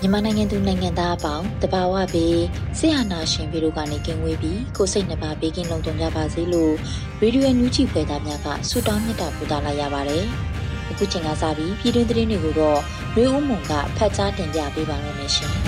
[0.00, 2.40] မြန်မာနိုင်ငံသူနိုင်ငံသားအပေါင်းတဘာဝပြီး
[2.78, 6.72] ဆရာနာရှင်ပြီးတို့ကနေကင်းဝေးပြီးကိုစိတ်နှပါဘေးကင်းလုံခြုံကြပါစေလို့
[7.20, 10.24] ရေဒီယိုညူချီဖွယ်သားများကဆုတောင်းမြတ်တာပို့သလာရပါတယ်။
[10.90, 12.80] အခုချိန်ကစပြီးပြည်တွင်းသတင်းတွေကိုတော့
[13.14, 15.52] ရွေးဦးမုံကဖတ်ကြားတင်ပြပေးပါရမရှင်။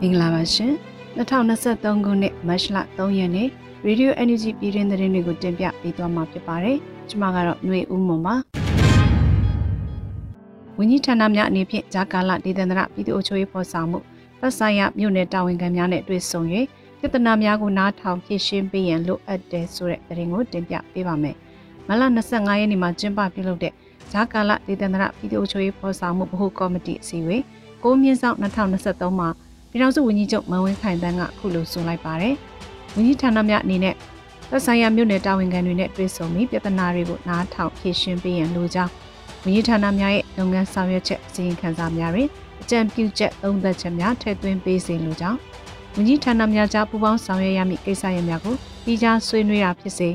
[0.00, 0.72] မင်္ဂလာပါရှင်။
[1.18, 3.48] 2023ခုနှစ်မတ်လ3ရက်နေ့
[3.86, 8.34] ရေဒီယို NUG ပြည်တွင်းသတင်းတွေကိုတင်ပြပေးသွားမှာဖြစ်ပါတယ်။ ကျမကတော့ຫນွေဦးမွန်ပါ
[10.78, 13.98] ဝန်ကြီးဌာနများအနေဖြင့်ဂျာကာလဒေသန္တရပြည်သူ့အချိုးရေးဖော်ဆောင်မှု
[14.40, 16.42] သက်ဆိုင်ရာမြို့နယ်တာဝန်ခံများနဲ့တွေ့ဆုံ၍
[16.98, 21.36] ပြဿနာများကိုနားထောင်ဖြေရှင်းပေးရန်လိုအပ်တယ်ဆိုတဲ့သတင်းကိုတင်ပြပေးပါမယ်။
[21.88, 23.72] မလ25ရက်နေ့မှာကျင်းပပြုလုပ်တဲ့
[24.12, 27.42] ဂျာကာလဒေသန္တရပြည်သူ့အချိုးရေးဖော်ဆောင်မှုဗဟိုကော်မတီအစည်းအဝေး
[27.82, 29.28] 6မြင်းဆောင်2023မှာ
[29.70, 32.34] ပြည်ထောင်စုဝန်ကြီးချုပ်မန်ဝင်းခိုင်တန်းကခုလိုဆိုလိုက်ပါတယ်။
[32.94, 33.94] ဝန်ကြီးဌာနများအနေနဲ့
[34.50, 38.92] သက်ဆိုင်ရာမြို့နယ်တာဝန်ခံတွေနဲ့တွေ့ဆုံပြီးပြဿနာတွေကိုနားထောင်ဖြေရှင်းပေးရန်လိုကြောင်း
[39.42, 42.28] ဝန်ကြီးဌာနများရဲ့လုပ်ငန်းဆောင်ရွက်ချက်အစီရင်ခံစာများတွင်
[42.62, 45.38] အကြံပြုချက်သုံးသပ်ချက်များထည့်သွင်းပေးစေလိုကြောင်း
[45.94, 48.54] ဝန်ကြီးဌာနများကြားပူးပေါင်းဆောင်ရွက်ရမည့်ကိစ္စရပ်များကို
[48.84, 50.12] ပြီးကြားဆွေးနွေးတာဖြစ်စေဗ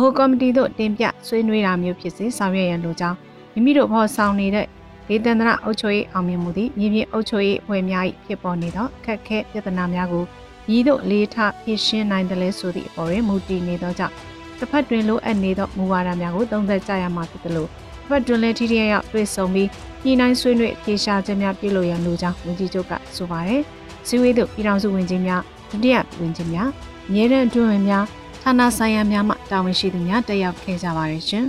[0.00, 3.16] ဟိုကော်မတီသို့တင်ပြဆွေးနွေးတာမျိုးဖြစ်စေဆောင်ရွက်ရန်လိုကြောင်း
[3.52, 4.66] မိမိတို့ဖော်ဆောင်နေတဲ့
[5.08, 10.24] ဒေသန္တရအုပ်ချုပ်ရေးအောင်မြင်မှုသည်မြေပြင်အုပ်ချုပ်ရေးအဖွဲ့များ၏ဖြစ်ပေါ်နေသောအခက်အခဲပြဿနာများကို
[10.70, 14.14] ရည်တို့လေးထားဖြည့်ရှင်းနိုင်တယ်လဲဆိုသည့်အပေါ်တွင်မူတည်နေသောကြောင့်
[14.58, 19.68] တစ်ဖက်တွင်လိုအပ်နေသောမူဝါဒများကိုသုံးသပ်ကြရမှာဖြစ်သလိုတစ်ဖက်တွင်လည်းထိထိရောက်တွေ့ဆုံပြီး
[20.04, 23.62] ညှိနှိုင်းဆွေးနွေးဖြေရှာချက်များပြုလုပ်ရန်လိုကြောင်းဝန်ကြီးချုပ်ကဆိုပါတယ်။
[24.06, 26.68] စီဝေးတို့ပြည်ထောင်စုဝန်ကြီးများဒုတိယဝန်ကြီးများ
[27.08, 28.04] အမြဲတမ်းအတွင်းဝင်များ
[28.42, 31.44] ဌာနဆိုင်ရာများမှတာဝန်ရှိသူများတက်ရောက်ခဲ့ကြပါတယ်ရှင်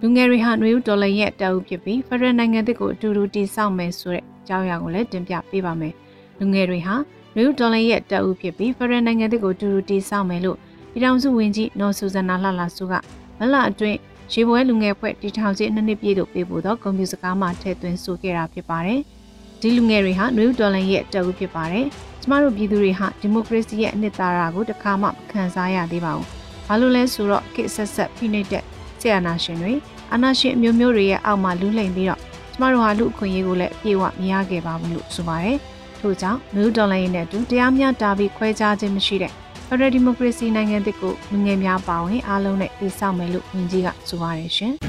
[0.00, 5.94] လူငယ်တွေဟာနွေဦးဒေါ်လာရဲ့တောက်ဖြစ်ပြီးဖရန်နိုင်ငံသစ်ကိုအတူတူတည်ဆောက်မယ်ဆိုတဲ့အကြောင်းအရာကိုလည်းတင်ပြပေးပါမယ်။
[6.40, 6.94] လူငယ်တွေဟာ
[7.36, 10.58] နယူးဒေါ်လာရဲ့တပ်ဦးဖြစ်ပြီးဖရန်နိုင်ငံတွေကိုတူတူတီဆောက်မယ်လို့
[10.92, 12.94] ပြည်ထောင်စုဝန်ကြီးနော်ဆူဇနာလှလှဆူက
[13.38, 13.98] မလအတွင်း
[14.32, 19.00] ရေပွဲလူငယ်ဖွဲ့တီထောင်ချင်းနှစ်နှစ်ပြည့်တို့ပေးပို့သောကွန်ပျူတာစကားမှထည့်သွင်းဆိုခဲ့တာဖြစ်ပါတယ်။
[19.60, 21.86] ဒီလူငယ်တွေဟာနယူးဒေါ်လာရဲ့တပ်ဦးဖြစ်ပါတယ်။
[22.20, 26.26] ကျမတို့ပြည်သူတွေဟာဒီမိုကရေစီရဲ့အနှစ်သာရကိုတခါမှမခံစားရသေးပါဘူး။
[26.66, 28.64] ဘာလို့လဲဆိုတော့ကိဆက်ဆက်ဖိနှိပ်တဲ့
[29.00, 29.72] ဆီယနာရှင်တွေ
[30.12, 32.20] အာဏာရှင်အမျိုးမျိုးတွေရဲ့အောက်မှာလူးလိမ်ပြီးတော့
[32.52, 35.58] ကျမတို့ဟာလူအခွင့်အရေးကိုလည်းပြေဝမရခဲ့ပါဘူးလို့ဆိုပါတယ်။
[36.00, 39.32] ထို့ကြောင့်နယူးဒေါ်လာရင်းနဲ့အတူတရားမျှတပြီးခွဲခြားခြင်းမရှိတဲ့
[39.68, 44.72] ဖရယ်ဒီမိုကရေစီနိုင်ငံတစ်ခုလူငယ်များပါဝင်အားလုံးနဲ့တည်ဆောက်မယ်လို့ဝန်ကြီးကဆိုပါတယ်ရှင်။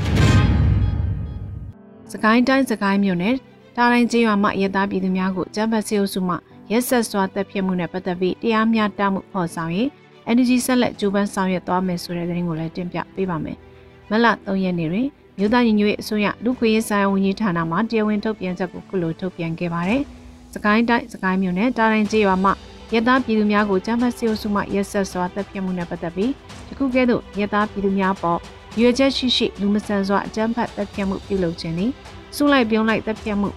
[2.11, 3.35] စကိုင်းတိုင်းစကိုင်းမြို့နယ်
[3.75, 6.35] တာတိုင်းကျေးရွာမှရဲသားပြည်သူများကိုကျန်းမာရေးစုမှ
[6.71, 9.87] ရက်ဆက်စွာတပ်ဖြတ်မှုနဲ့ပတ်သက်ပြီးတရားမျှတမှုဖော်ဆောင်ရေး
[10.31, 13.57] energy ဆက်လက်ကြိုးပမ်းဆောင်ရွက်သွားမယ်ဆိုတဲ့သတင်းကိုလည်းတင်ပြပေးပါမယ်။
[14.09, 15.07] မလ3ရက်နေ့တွင်
[15.37, 20.01] မြို့သားညီညွတ်ရေးအစိုးရလူခွေရေးဆိုင်ရာဝန်ကြီးဌာနမှတရားဝင်ထုတ်ပြန်ချက်ကိုခုလိုထုတ်ပြန်ခဲ့ပါတယ်။
[20.53, 22.51] စကိုင်းတိုင်းစကိုင်းမြို့နယ်တာတိုင်းကျေးရွာမှ
[22.93, 26.31] ရဲသားပြည်သူများကိုကျန်းမာရေးစုမှရက်ဆက်စွာတပ်ဖြတ်မှုနဲ့ပတ်သက်ပြီး
[26.67, 28.39] တခုကဲ့သို့ရဲသားပြည်သူများပေါ်
[28.79, 31.91] ရွေချက်ရှိရှိလူမဆန်စွာအကြမ်းဖက်တပ်ဖြတ်မှုပြုလုပ်ခြင်းသည်
[32.35, 33.49] စုလိုက်ပြုံးလိုက်တပ်ဖြတ်မှု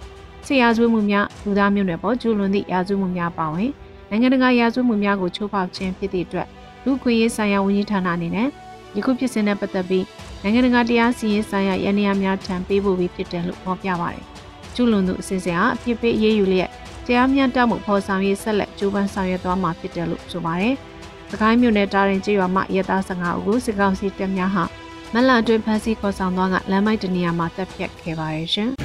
[0.46, 3.70] ဆရာဇဝမှုများလူသားမျိုးနွယ်ပေါ်ကျူးလွန်သည့်ရာဇဝမှုများပါဝင်
[4.10, 6.48] နိုင်ငံတကာရာဇဝမှုများကိုချိုးဖောက်ခြင်းဖြစ်သည့်အတွက်
[6.84, 8.48] လူခွင့်ရေးဆိုင်ရာဝန်ကြီးဌာနအနေနဲ့
[8.96, 10.04] ယခုဖြစ်စဉ်နဲ့ပတ်သက်ပြီး
[10.42, 14.26] နိုင်ငံတကာတရားစီရင်ဆိုင်ရာရန်ရာများထံပေးပို့ပြီးဖြစ်တယ်လို့ဖော်ပြပါတယ်။
[14.74, 16.70] ကျူးလွန်သူအစဉ်စဉ်အားအပြစ်ပေးအရေးယူလျက်
[17.06, 20.74] တရားမျှတမှုဖော်ဆောင်ရေးဆက်လက်ကြိုးပမ်းဆောင်ရွက်သွားမှာဖြစ်တယ်လို့ဆိုပါတယ်။
[21.30, 24.64] စကိုင်းမြို့နယ်တာရင်ကျေးရွာမှရဲသား15ဦးကိုစစ်ကောင်စီတပ်များဟာ
[25.14, 28.70] မလအတွင်းဖမ်းဆီးခေါ်ဆောင်သွားကလမ်းမိုက်တနေရာမှာတပ်ဖြတ်ခဲ့ပါတယ်ရှင်။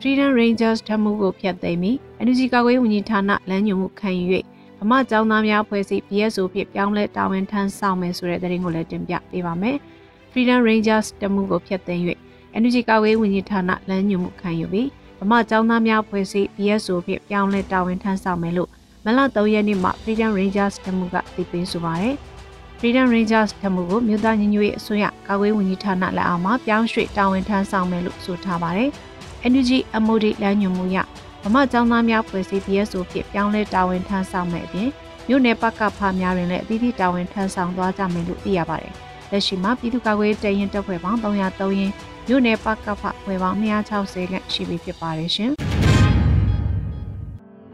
[0.00, 4.24] Freedom Rangers ထမှုကိုဖျက်သိမ်းပြီး Energy ကာကွယ်ဝန်ကြီးဌာနလမ်းညွှန်မှုခံယူ၍
[4.80, 9.76] ဗမာကျောင်းသားများဖွဲ့စည်း BSO ဖြစ်ပြောင်းလဲတာဝန်ထမ်းဆောင်မယ်ဆိုတဲ့သတင်းကိုလည်းတင်ပြပေးပါမယ်။
[10.32, 12.04] Freedom Rangers တမှုကိုဖျက်သိမ်း၍
[12.56, 14.88] Energy ကာကွယ်ဝန်ကြီးဌာနလမ်းညွှန်မှုခံယူပြီး
[15.20, 18.70] ဗမာကျောင်းသားများဖွဲ့စည်း BSO ဖြင့်ပြောင်းလဲတာဝန်ထမ်းဆောင်မယ်လို့
[19.04, 22.14] မလ3ရက်နေ့မှာ Freedom Rangers တမှုကသိပေးဆိုပါတယ်။
[22.78, 28.90] Freedom Rangers ထမှုကိုမြို့သားညီညွတ်ရေးအစိုးရကာကွယ်ဝန်ကြီးဌာနလက်အောက်မှာပြောင်းရွှေ့တာဝန်ထမ်းဆောင်မယ်လို့ဆိုထားပါတယ်။
[29.52, 29.70] NUG
[30.04, 30.96] MOD လမ်းညွှန်မှုရ
[31.44, 34.88] ဗမာကျောင်းသားများဖွဲ့စည်း BSO ဖြစ်ပြောင်းလဲတာဝန်ထမ်းဆောင်မယ်အပြင်
[35.28, 38.94] မြို့နယ်ပကဖများတွင်လည်းအသီးသီးတာဝန်ထမ်းဆောင်သွားကြမယ်လို့သိရပါတယ်။
[39.30, 41.92] လက်ရှိမှာပြည်သူ့ကာကွယ်တရင်တပ်ဖွဲ့ပေါင်း303ရင်း
[42.28, 43.88] မြို့နယ်ပကဖဖွဲ့ပေါင်း260
[44.32, 45.50] ခန့်ရှိပြီဖြစ်ပါတယ်ရှင်။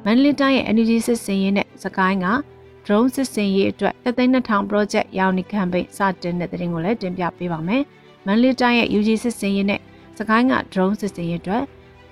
[0.05, 2.29] မန္တလေးတိုင်းရဲ့ energy စစ်စင်ရေးနဲ့စကိုင်းက
[2.87, 7.83] drone စစ်စင်ရေးအတွက်3,000 project ရောင်းနေ campaign စတင်တဲ့တဲ့ရင်ကိုလည်းတင်ပြပေးပါမယ်။
[8.27, 9.81] မန္တလေးတိုင်းရဲ့ UG စစ်စင်ရေးနဲ့
[10.19, 11.65] စကိုင်းက drone စစ်စင်ရေးအတွက်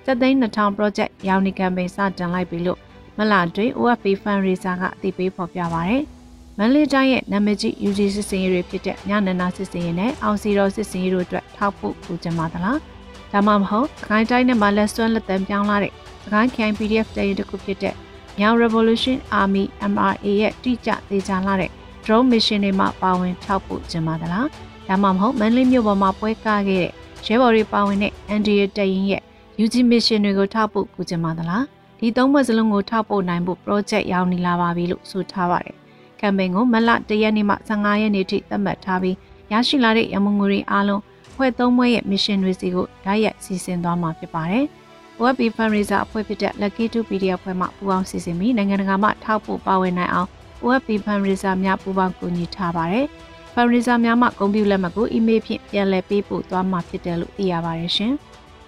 [0.05, 2.79] 3,000 project ရောင်းနေ campaign စတင်လိုက်ပြီလို့
[3.17, 6.03] မလာတွင် OFP Fundraiser ကအသိပေးဖော်ပြပါရယ်။
[6.59, 12.77] မန္တလေးတိုင်းရဲ့နာမည်ကြီး UG စစ်စင်ရေးတွေဖြစ်တဲ့ညနန္ဒစစ်စင်ရေးနဲ့အောင်စီတော်စစ်စင်ရေးတို့အတွက်ထောက်ဖို့ပူကြမှာသလား။
[13.31, 15.93] ဒါမှမဟုတ်စကိုင်းတိုင်းနဲ့မှာလက်စွမ်းလက်တံပြောင်းလာတဲ့
[16.23, 17.95] စကိုင်း KIN PDF တရင်တစ်ခုဖြစ်တဲ့
[18.39, 21.71] မြောင် Revolution Army MRA ရဲ့တိကျသေးချာလာတဲ့
[22.03, 24.47] drone mission တွေမှာပါဝင်ထောက်ပို့ခြင်းပါသလား
[24.87, 26.93] ဒါမှမဟုတ်မန္တလေးမြို့ပေါ်မှာပွဲကားခဲ့တဲ့
[27.25, 29.21] ရဲဘော်တွေပါဝင်တဲ့ NDA တရင်ရဲ့
[29.63, 31.63] UG mission တွေကိုထောက်ပို့ကူခြင်းပါသလား
[31.99, 35.76] ဒီသုံးဘက်စလုံးကိုထောက်ပို့နိုင်ဖို့ project ရောက်နေလာပါပြီလို့ဆိုထားပါတယ်
[36.19, 39.15] ကမ်ပိန်းကိုမလ၁ရက်နေ့မှ15ရက်နေ့ထိသတ်မှတ်ထားပြီး
[39.51, 41.01] ရရှိလာတဲ့ရမုံငွေတွေအားလုံး
[41.35, 44.65] ဖွဲ့သုံးဘွဲရဲ့ mission တွေစီကိုဓာတ်ရိုက်စီစဉ်သွားမှာဖြစ်ပါတယ်။
[45.19, 50.29] OFB Fundraiser အဖွဲ့ဖြစ်တဲ့ Lucky 2 PDF အဖွဲ့မှပူးပေါင်းစီစဉ်ပြီးနိုင်ငံတကာမှထောက်ပို့ပါဝင်နိုင်အောင်
[50.63, 53.05] OFB Fundraiser များပူးပေါင်းကူညီထားပါတယ်။
[53.53, 58.13] Fundraiser များမှဂုဏ်ပြုလက်မှတ်ကို email ဖြင့်ပြန်လည်ပေးပို့သွားမှာဖြစ်တယ်လို့သိရပါတယ်ရှင်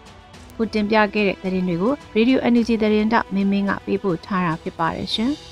[0.56, 5.34] ။ခုတင်ပြခဲ့တဲ့သတင်းတွေကို Radio Energy သတင်းတောက်မင်းမင်းကပေးပို့ထားတာဖြစ်ပါတယ်ရှင်။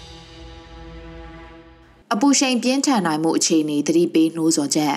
[2.13, 4.95] အပူရှိန်ပြင်းထန်နိုင်မှုအခြေအနေသတိပေးနှိုးဆော်ချက်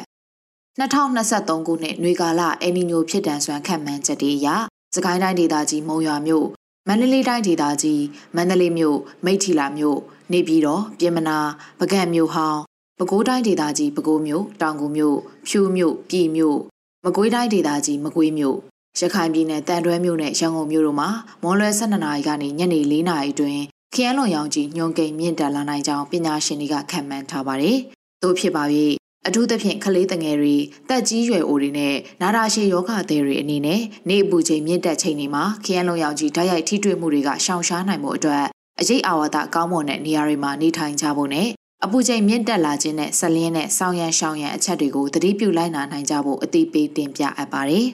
[0.80, 4.48] 2023ခုနှစ်ຫນွေကာလအယ်နီညိုဖြစ်တန်စွမ်းခံမှန်းချက်တွေအရ
[4.94, 6.46] စကိုင်းတိုင်းဒေသကြီးမုံရွာမြို့
[6.88, 8.02] မန္တလေးတိုင်းဒေသကြီး
[8.36, 9.98] မန္တလေးမြို့မိထီလာမြို့
[10.32, 11.38] နေပြည်တော်ပြင်မနာ
[11.80, 12.60] ပကံမြို့ဟောင်း
[12.98, 15.16] ပဲခူးတိုင်းဒေသကြီးပဲခူးမြို့တောင်ကူမြို့
[15.48, 16.58] ဖြူမြို့ပြည်မြို့
[17.04, 18.56] မကွေးတိုင်းဒေသကြီးမကွေးမြို့
[18.98, 21.08] ရခိုင်ပြည်နယ်တန်တွဲမြို့နဲ့ရန်ကုန်မြို့တို့မှာ
[21.42, 23.62] မွန်လွယ်12နာရီကနေညနေ4နာရီအတွင်း
[23.94, 27.76] ခရမ်းလွန်ရောင်ကြီးညွန်ကိန်မြင့်တက်လာနိုင်ကြောင်းပညာရှင်တွေကခန့်မှန်းထားပါတယ်။
[28.22, 28.64] သို့ဖြစ်ပါ၍
[29.26, 30.56] အထူးသဖြင့်ကလေးငယ်တွေ
[30.88, 38.44] တက်ကြီးရွယ်အိုတွေနဲ့နာတာရှည်ယောဂသည်တွေအနေနဲ့နေအပူချိန်မြင့်တက်ချိန်တွေမှာခရမ်းလုံးရောင်ကြီးဓာတ်ရိုက်ထိတွေ့မှုတွေကရှောင်ရှားနိုင်မှုအတွက်
[38.80, 41.48] အရေးအာဝါဒကောင်းမွန်တဲ့နေရာတွေမှာနေထိုင်ကြဖို့နဲ့
[41.84, 47.86] အပူချိန်မြင့်တက်လာခြင်းနဲ့ဆက်လင်းတဲ့ဆောင်းရန်ရှောင်းရန်အချက်တွေကိုသတိပြုလိုက်နာနိုင်ကြဖို့အသိပေးတင်ပြအပ်ပါတယ်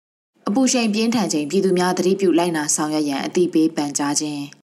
[0.48, 4.63] ။အပူချိန်ပြင်းထန်ချိန်ပြည်သူများသတိပြုလိုက်နာဆောင်ရွက်ရန်အသိပေးပန်ကြားခြင်း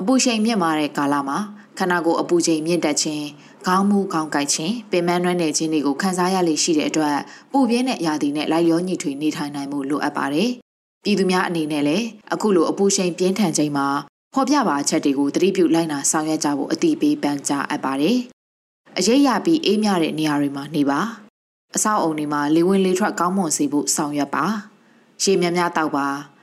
[0.00, 1.38] အပူချိန်မြင့်မာတဲ့ကာလမှာ
[1.78, 3.26] ခန္ဓာကိုယ်အပူချိန်မြင့်တက်ခြင်း
[3.66, 7.16] ခေါင်းမူခေါင်းကိုက်ခြင်းပင်မနှွမ်းနယ်ခြင်းတွေကိုခံစားရလေရှိတဲ့အတွက်
[7.52, 10.50] ပူပြင်းတဲ့ရာသီနဲ့လိုက်လျောညီထွေနေထိုင်နိုင်မှုလိုအပ်ပါတယ်။
[11.04, 13.88] ပြည်သူများအနေနဲ့လည်းအခုလိုအပူချိန်ပြင်းထန်ခြင်းမှာ
[14.34, 18.16] ဖော်ပြပါချက်တွေကိုသတိပြုလိုက်နာဆောင်ရွက်ကြဖို့အတိပေးပန်ကြားအပ်ပါတယ်။
[18.98, 21.00] အရေးရပြီးအေးမြတဲ့နေရာတွေမှာနေပါ။
[21.76, 24.46] အဆောက်အုံတွေမှာလေဝင်လေထွက်ကောင်းမွန်စေဖို့ဆောင်ရွက်ပါ။
[25.22, 26.08] ရေများများတောက်ပါ။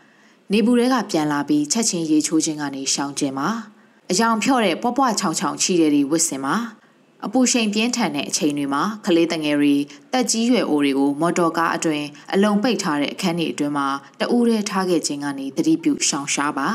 [0.54, 3.48] နေပူတွေကပြန်လာပြီးချက်ချင်းရေချိုးခြင်းကနေရှောင်ကျင်ပါ။
[4.12, 6.56] အယောင်ဖြော့တဲ့ပွားပွားချောင်ချောင်ချီတဲ့တွေဝစ်စင်ပါ။
[7.26, 9.76] အပူရှိန်ပြင်းထန်တဲ့အချိန်တွေမှာကလေးတငယ်တွေ
[10.14, 12.04] တက်ကြီးရွယ်အိုတွေကိုမော်တော်ကားအတွင်
[12.34, 13.88] အလုံးပိတ်ထားတဲ့အခန်းတွေအတွင်းမှာ
[14.20, 16.68] တအူးရဲထားခဲ့ခြင်းကနေသတိပြုရှောင်ရှားပါ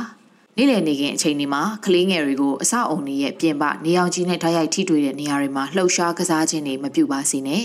[0.56, 7.64] နေ့လည်နေခင်အချိန်ဒီမှာကလေးငယ်တွေကိုအဆောက်အုံတွေရဲ့ပြင်ပနေအောင်ကြီးနဲ့ဓာတ်ရိုက်ထိတွေ့တဲ့နေရာတွေမှာလှုပ်ရှားကစားခြင်းတွေမပြုပါစေနဲ့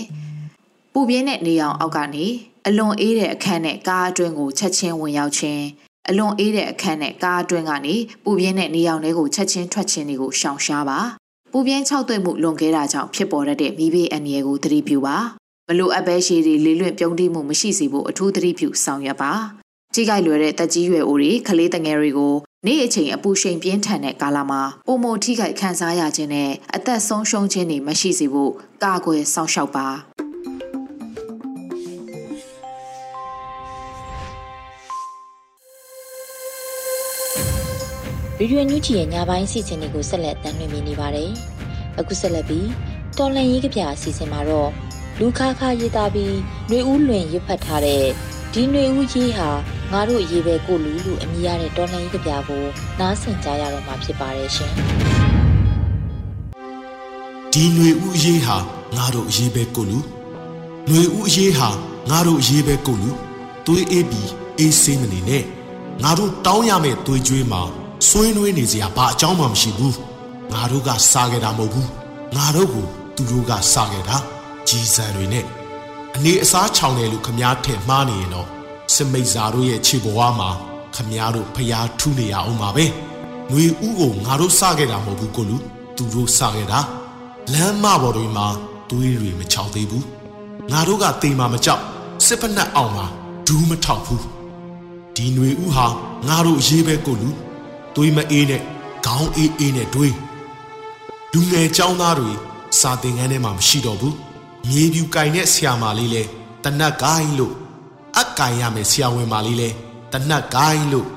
[0.92, 2.26] ပူပြင်းတဲ့နေအောင်အောက်ကနေ
[2.66, 5.62] အလွန်အေးတဲ့အခန်းနဲ့ကားအတွင်းကိုချက်ချင်းဝင်ရောက်ခြင်း
[6.10, 10.98] အလွန်အေးတဲ့အခန်းနဲ့ကားအတွင်းကနေပူပြင်းတဲ့နေအောင်တွေကိုချက်ချင်းထွက်ခြင်းတွေကိုရှောင်ရှားပါ
[11.52, 15.16] ပူပြင်းခြောက်သွေ့မှုလွန်ခဲ့တာကြောင့်ဖြစ်ပေါ်တတ်တဲ့မိဘေးအန္တရာယ်ကိုသတိပြုပါ
[15.68, 19.32] မလိုအပ်ပဲရှည်တွေလေးလွင့်ပြုံးတိမှုမရှိစေဖို့အထူးသတိပြုဆောင်ရွက်ပါ
[19.94, 22.34] ကြီးကြိုက်လွယ်တဲ့တက်ကြီးရွယ်အိုတွေကလေးတငယ်တွေကို
[22.66, 28.52] နေ့အချိန်အပူချိန်ပြင်းထန်တဲ့ကာလမှာပုံမထိခိုက်ခံစားရခြင်းနဲ့အသက်ဆုံးရှုံးခြင်းတွေမရှိစေဖို့
[28.84, 29.86] ကာကွယ်စောင့်ရှောက်ပါ
[38.40, 41.30] ရေရွေညူချီရဲ့ညပိုင်းအစီအစဉ်တွေကိုဆက်လက်တင်ပြနေပါတယ်။
[41.98, 42.68] အခုဆက်လက်ပြီး
[43.18, 44.70] တော်လန်ရေးကပြအစီအစဉ်မှာတော့
[45.18, 46.36] လူခါခါရေးသားပြီး
[46.70, 48.04] နှွေဦးလွင်ရပ်ဖတ်ထားတဲ့
[48.52, 49.48] ဒီနှွေဦးကြီးဟာ
[49.92, 52.64] ငါတို့ရေးပဲကိုလူလူအမိရတဲ့တော်လန်ရေးကပြကို
[53.00, 54.72] နားဆင်ကြရတော့မှာဖြစ်ပါတယ်ရှင်။
[57.52, 58.56] ဒီနှွေဦးကြီးဟာ
[58.96, 59.98] ငါတို့ရေးပဲကိုလူ
[60.88, 61.68] နှွေဦးကြီးဟာ
[62.10, 63.10] ငါတို့ရေးပဲကိုလူ
[63.66, 65.44] သွေးအေးပြီးအေးစိမ့်မနေနဲ့
[66.02, 67.62] ငါတို့တောင်းရမယ့်သွေးကြွေးမှာ
[68.07, 69.97] ဆွေးနွေးနေစရာဘာအကြောင်းမှမရှိဘူး
[70.51, 71.89] ငါတို့ကစားခဲ့တာမဟုတ်ဘူး
[72.35, 74.17] ငါတို့ကိုသူတို့ကစားခဲ့တာ
[74.67, 75.45] ကြီးစံတွေနဲ့
[76.15, 78.47] အနေအစားချောင်တယ်လို့ခမားထင်မှားနေရင်တော့
[78.93, 80.49] စမိတ်ဇာတို့ရဲ့ခြေဘဝမှာ
[80.95, 82.85] ခမားတို့ဖျားထူးနေရအောင်ပါပဲ
[83.49, 85.57] ຫນွေဥကိုငါတို့စားခဲ့တာမဟုတ်ဘူးကိုလူ
[85.97, 86.79] သူတို့စားခဲ့တာ
[87.53, 88.47] လမ်းမပေါ်တွေမှာ
[88.89, 90.05] သွေးတွေမချောက်သေးဘူး
[90.71, 91.81] ငါတို့ကတေမာမကြောက်
[92.25, 93.05] စစ်ဖက်နှက်အောင်မှာ
[93.47, 94.23] ဒူးမထောက်ဘူး
[95.15, 95.87] ဒီຫນွေဥဟာ
[96.27, 97.29] ငါတို့ရေးပဲကိုလူ
[97.97, 98.61] သွေးမအေးနဲ့
[99.05, 100.15] ခေါင်းအေးအေးနဲ့တွေး
[101.33, 102.31] လူငယ်ចောင်းသားတွေ
[102.79, 104.15] စာသင်ခန်းထဲမှာမရှိတော့ဘူး
[104.69, 106.23] မြေပြူကင်တဲ့ဆရာမလေးလဲ
[106.63, 107.53] တနတ်ကိုင်းလို့
[108.19, 109.69] အကင်ရမယ်ဆရာဝန်မလေးလဲ
[110.13, 111.07] တနတ်ကိုင်းလို့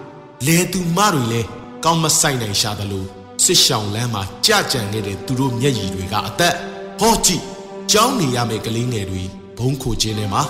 [0.47, 1.41] လဲသူမတွေလဲ
[1.85, 3.07] ကောင်းမဆိုင်နိုင်ရှာတယ်လို့
[3.45, 6.55] စစ်ရှောင်းလမ်းမှာကြကြံခဲ့တဲ့သူတို့မျက်ရည်တွေကအသက်
[7.01, 7.43] ဟောကြည့်
[7.93, 9.23] ကြောင်းနေရမယ်ကလေးငယ်တွေ
[9.59, 10.43] ဘုံခိုခြင်းထဲမှာ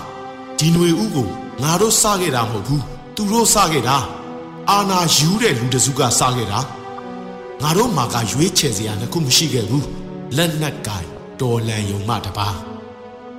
[0.59, 1.29] ဒီຫນွေဥကို
[1.63, 2.83] ငါတို့စခဲ့တာမဟုတ်ဘူး
[3.15, 3.97] သူတို့စခဲ့တာ
[4.72, 6.60] အာနာယူတဲ့လူတစုကစခဲ့တာ
[7.62, 9.86] ငါတို့မှာကရွေးချယ်စရာတစ်ခုမရှိခဲ့ဘူး
[10.38, 11.06] လက်နက်ကင်
[11.42, 12.48] တော်လန်ယုံမှတပါ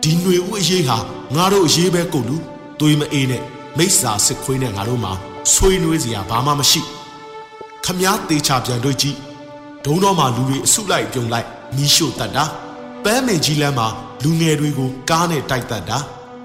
[0.02, 0.98] ဒီຫນွေဥအရေးဟာ
[1.34, 2.36] ငါတို့အရေးပဲကုန်လူ
[2.80, 3.42] သွေးမအေးနဲ့
[3.78, 5.12] မိစ္ဆာစစ်ခွေးနဲ့ငါတို့မှာ
[5.52, 6.80] ဆွေးနွေးစရာဘာမှမရှိ
[7.84, 9.16] ခမားသေးချပြန်တွေ့ကြည့်
[9.84, 11.46] ဒုံတော်မှာလူတွေအစုလိုက်ပြုံလိုက်
[11.76, 12.44] မီးရှို့တတ်တာ
[13.04, 13.88] ပန်းမင်ကြီးလမ်းမှာ
[14.22, 15.98] လူငယ်တွေကိုကားနဲ့တိုက်တတ်တာ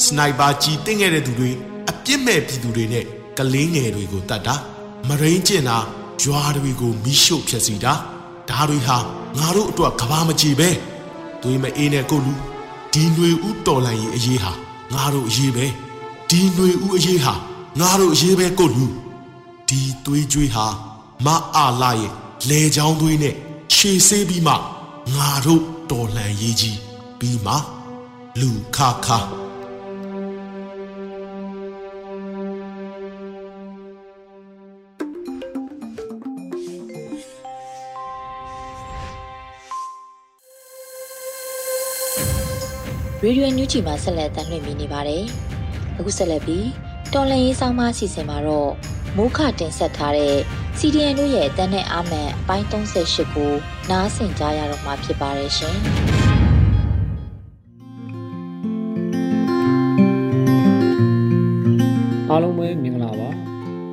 [0.06, 1.52] စနိုက်ပါကြီးတင်းခဲ့တဲ့သူတွေ
[1.90, 3.06] အပြစ်မဲ့ပြည်သူတွေနဲ့
[3.38, 4.56] ကလေးငယ်တွေကိုတတ်တာ
[5.09, 5.79] မရင်းကျင်တာ
[6.23, 7.93] ရွာတွေကိုမီးရှို့ဖျက်ဆီးတာ
[8.49, 8.97] ဒါတွေဟာ
[9.39, 10.69] ငါတို့အတွက်ကဘာမကြည့်ပဲ
[11.43, 12.35] သွေးမအေးနဲ့ကိုလူ
[12.93, 14.53] ဒီຫນွေဥတော်လိုင်းရဲ့အရေးဟာ
[14.93, 15.67] ငါတို့အရေးပဲ
[16.31, 17.35] ဒီຫນွေဥအရေးဟာ
[17.81, 18.87] ငါတို့အရေးပဲကိုလူ
[19.69, 20.67] ဒီသွေးကြွေးဟာ
[21.27, 22.13] မအားလာရဲ့
[22.49, 23.35] လေချောင်းသွေးနဲ့
[23.73, 24.55] ခြေဆေးပြီးမှ
[25.15, 26.79] ငါတို့တော်လှန်ရေးကြီး
[27.19, 27.55] ပြီးမှ
[28.41, 29.09] လူခခ
[43.24, 45.24] ရေဒီယိုညူချီမှာဆက်လက်တင်ပြနေပါတယ်။
[45.98, 46.68] အခုဆက်လက်ပြီး
[47.14, 48.72] တော်လန်ရေးဆောင်မအစီအစဉ်မှာတော့
[49.18, 50.36] မိုးခတင်ဆက်ထားတဲ့
[50.80, 53.52] CDN တို့ရဲ့အတန်းနဲ့အာမန်အပိုင်း38ကို
[53.90, 55.76] နားဆင်ကြရတော့မှာဖြစ်ပါတယ်ရှင်။
[62.30, 63.30] အားလုံးပဲမင်္ဂလာပါ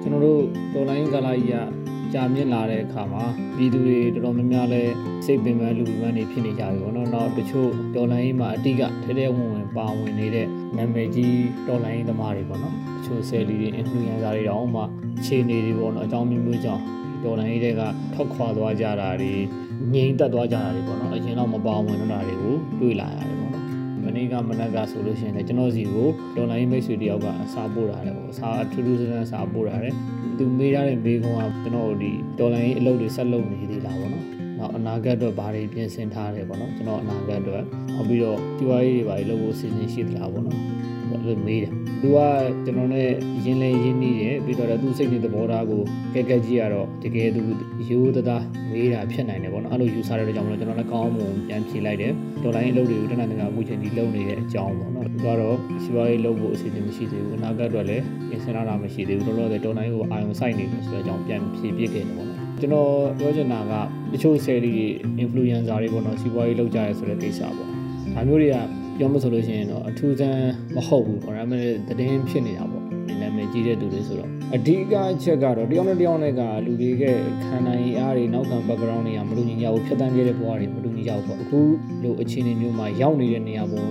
[0.02, 1.83] ကျွန်တော်တို့တော်လိုင်းကာလာကြီးက
[2.14, 3.25] ကြာမြင့်လာတဲ့အခါမှာ
[3.56, 4.83] ပြည်သူတွေတော်တော်များများလဲ
[5.25, 11.37] စိတ်ပင်ပန်းလူပင်ပန်းနေဖြစ်နေကြပြီပေါ့နော်။နောက်တချို့တော်လိုင်းကြီးမှာအတိကထဲထဲဝင်ဝင်ပါဝင်နေတဲ့နာမည်ကြီး
[11.68, 14.83] တော်လိုင်းသမားတွေပေါ့နော်။တချို့ဆယ်လီတွေ influencer တွေတောင်မှ
[15.25, 16.83] ခြေနေတွေပေါ့နော်အကြောင်းမျိုးမျိုးကြောင့်
[17.25, 17.83] တော်လိုင်းကြီးတွေက
[18.14, 19.33] ထောက်ခွာသွားကြတာတွေ
[19.94, 23.43] ငြိမ်သက်သွားကြတာတွေပေါ့နော်။အရင်တော့မပါဝင်တော့တာတွေကိုတွေ့လာရတယ်ပေါ့နော်။
[24.04, 29.94] မနေ့ကမနက်ကဆိုလို့ရှိရင်လည်းကျွန်တော်စီကိုဒေါ်လာရင်းမိတ်ဆွေတယောက်ကစာပို့တာတယ်ပေါ့စာအထူးထူးဆန်းဆန်းစာပို့တာတယ်
[30.38, 34.26] သူမေးရတဲ့မေးခွန်းကကျွန်တော်ဒီဒေါ်လာရင်းအလုပ်တွေဆက်လုပ်နေသေးလားပေါ့နော်
[34.58, 37.62] နောက်အနာဂတ်အတွက်ဘာတွေပြင်ဆင်ထားတယ်ပေါ့နော်ကျွန်တော်အနာဂတ်အတွက်
[37.94, 40.61] နောက်ပြီးတော့ဒီဝါးရေးတွေဘာတွေလုပ်ဖို့အစီအစဉ်ရှိသလားပေါ့နော်
[41.14, 42.18] အဲ့လိုမေးတယ်သူက
[42.64, 43.09] ကျွန်တော်နဲ့
[43.44, 45.83] ရင်းလဲရင်းနှီးတယ်ပြီးတော့သူစိတ်နေသဘောထားကို
[46.14, 47.42] ကဲကဲကြည့်ရတော့တကယ်သူ
[47.88, 63.73] ရိုးသားသားမေးတာဖြစ်နိုင်တယ်ပေါ့နော်အဲ့လိုယူဆတဲ့အတွက်ကြောင့်မလို့ကျွန်တော်လည်းကောင်းမှုပြန်ဖြေလိုက်တယ်ဒေါ်လာရင်းအလုပ်တွေကိုတနင်္လာနေ့ကအခုချိန်ဒီလုပ်နေတဲ့အကြောင်းပေါ့နော်သူကတော့စီးပွားရေးလုပ်ဖို့အစီအစဉ်မရှိသေးဘူးအနာဂတ်အတွက်လည်းပြင်ဆင်ရတာမရှိသေးဘူးတော်တော်ဒေါ်လာရင်းကိုအာရုံစိုက်နေတယ်ဆိုတဲ့အကြောင်းပြန်ဖြေပြခဲ့တယ်ပေါ့နော်ကျွန်တော်ပြောချင်တာက
[64.12, 64.87] တချို့ series တွေ
[65.23, 67.68] influencer တွေပေါ့နော်စီးပွားရေးလုပ်ကြရဲဆိုတဲ့ကိစ္စပေါ့
[68.14, 68.56] ဒါမျိုးတွေက
[68.98, 77.04] ပြောမဆိုလို့ရှိရင်တော့အထူးဆန်းမဟုတ်ဘူးပေါ့ဒါပေမဲ့သတင်းဖြစ်နေတာပေါ့ဒီနာမည်ကြီးတဲ့သူတွေဆိုတော့ အဓိကအချက်ကတော့တယောက်နဲ့တယောက်နဲ့ကလူတွေက
[77.44, 81.61] ခံနိုင်အားတွေနောက်ခံ background တွေကမလူညီကြဘူးဖြတ်တန်းခဲ့တဲ့ဘဝတွေမလူညီကြဘူးပေါ့အခု
[82.02, 83.88] လိုအခြေအနေမျိုးမှာရောက်နေတဲ့နေရာပေါ်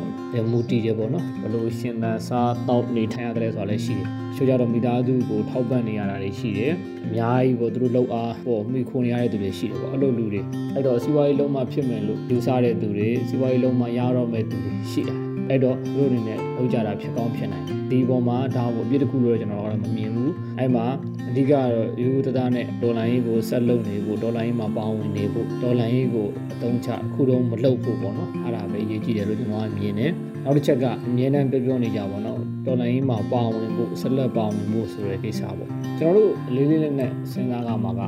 [0.52, 6.74] မူတည်တယ်ပေါ့နော်ဘလို့ရှင်သန်စားတောက်နေထိုင်ရတယ်ဆိုတာလည်းရှိတယ်ချို့ကြတော့မိသားစုကိုထောက်ပံ့နေရတာတွေရှိတယ်
[7.06, 10.42] အများကြီးပေါ့သူတို့လောက်အားပေါ့မိခွန်ရတဲ့သူတွေရှိတယ်ပေါ့အဲ့လိုလူတွေ
[10.74, 20.86] အဲ့တော့စီးပွားရေးလုံးမဖြစ်မယ်လို့ယူဆတဲ့သူတွေစီးပွားရေးလုံးမရတော့မဲ့သူတွေရှိတယ် အဲ့တော့သူတို့အနေနဲ့လောက်ကြတာဖြစ်ကောင်းဖြစ်နိုင်တယ်ဒီပေါ်မှာဒါကိုအပြစ်တစ်ခုလို့ကျွန်တော်ကတော့မမြင်ဘူးအဲ့မှာ
[21.30, 21.72] အဓိကတော့
[22.02, 30.12] ယူတသားနဲ့ဒေါ်လာရင်းကိုဆက်လုပ်နေဖို့ဒေါ်လာရင်းမှာပေါဝင်နေဖို့ဒေါ်လာရင်းကိုအသုံးချအခုတော့မလုပ်ဖို့ပေါ့နော်အဲ့ဒါပဲအရေးကြီးတယ်လို့ကျွန်တော်ကမြင်တယ်
[30.44, 35.70] နောက်တစ်ချက်ကအမြဲတမ်းပြောပြောနေကြပါတော့တော်လိုင်းကြီးမှာပါဝင်ဖို့ဆက်လက်ပါဝင်ဖို့ဆိုတဲ့ကိစ္စပေါ့
[36.00, 38.02] ကျွန်တော်တို့လေးလေးနဲ့စဉ်းစားကြမှာက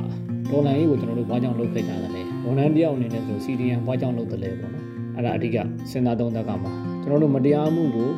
[0.50, 4.84] တော်လိုင်းကြီးကိုကျွန်တော်တို့ဘာကြောင့်လုပ်ခဲ့ကြသလဲဝန်ထမ်းတယောက်အနေနဲ့ဆို CDN ဘာကြောင့်လုပ်တယ်လဲပေါ့နော်
[5.16, 8.10] အဲ့ဒါအဓိကစဉ်းစားသုံးသပ်ကြမှာ ကျွန်တော်တို့မတရားမှုကို